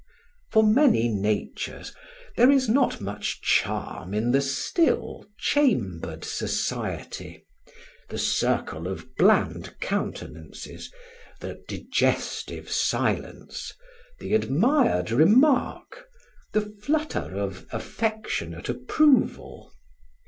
[0.51, 1.93] For many natures
[2.35, 7.45] there is not much charm in the still, chambered society,
[8.09, 10.91] the circle of bland countenances,
[11.39, 13.73] the digestive silence,
[14.17, 16.05] the admired remark,
[16.53, 19.71] the flutter of affectionate approval.